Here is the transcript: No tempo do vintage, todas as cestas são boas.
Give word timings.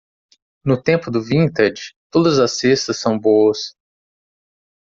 No 0.65 0.81
tempo 0.81 1.11
do 1.11 1.21
vintage, 1.21 1.93
todas 2.09 2.39
as 2.39 2.57
cestas 2.57 2.97
são 2.99 3.19
boas. 3.19 3.75